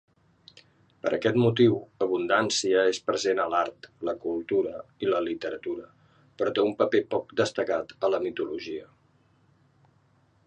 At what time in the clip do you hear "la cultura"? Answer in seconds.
4.09-4.79